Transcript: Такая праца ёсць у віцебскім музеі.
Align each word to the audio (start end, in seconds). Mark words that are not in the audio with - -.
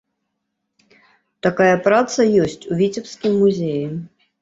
Такая 1.49 1.69
праца 1.89 2.19
ёсць 2.47 2.61
у 2.73 2.81
віцебскім 2.83 3.41
музеі. 3.47 3.83